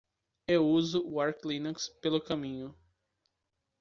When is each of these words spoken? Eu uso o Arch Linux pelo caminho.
Eu 0.47 0.65
uso 0.67 1.07
o 1.07 1.21
Arch 1.21 1.43
Linux 1.45 1.89
pelo 2.01 2.19
caminho. 2.19 2.75